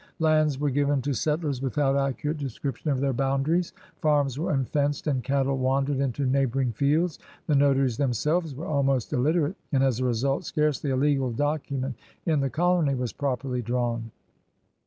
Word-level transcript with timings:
Lands 0.17 0.57
were 0.57 0.71
given 0.71 0.99
to 1.03 1.13
settlers 1.13 1.61
without 1.61 1.95
accurate 1.95 2.39
description 2.39 2.89
of 2.89 2.99
their 3.01 3.13
boundaries; 3.13 3.71
farms 4.01 4.39
were 4.39 4.51
imfenced 4.51 5.05
and 5.05 5.23
cattle 5.23 5.59
wandered 5.59 5.99
into 5.99 6.25
neighboring 6.25 6.71
fields; 6.71 7.19
the 7.45 7.53
notaries 7.53 7.97
themselves 7.97 8.55
were 8.55 8.65
almost 8.65 9.13
illiterate, 9.13 9.57
and 9.71 9.83
as 9.83 9.99
a 9.99 10.03
result 10.05 10.43
scarcely 10.43 10.89
a 10.89 10.95
legal 10.97 11.31
document 11.31 11.95
in 12.25 12.39
the 12.39 12.49
colony 12.49 12.95
was 12.95 13.13
properly 13.13 13.61
drawn. 13.61 14.09